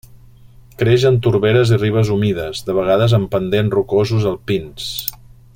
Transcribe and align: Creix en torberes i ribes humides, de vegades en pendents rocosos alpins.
Creix 0.81 1.05
en 1.09 1.19
torberes 1.27 1.75
i 1.77 1.79
ribes 1.83 2.11
humides, 2.17 2.63
de 2.71 2.79
vegades 2.81 3.17
en 3.21 3.31
pendents 3.37 3.79
rocosos 3.79 4.29
alpins. 4.35 4.93